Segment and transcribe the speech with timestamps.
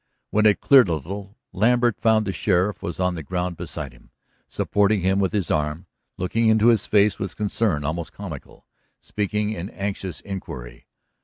[0.31, 4.09] When it cleared a little, Lambert found the sheriff was on the ground beside him,
[4.49, 5.85] supporting him with his arm,
[6.17, 8.65] looking into his face with concern almost comical,
[8.99, 10.87] speaking in anxious inquiry.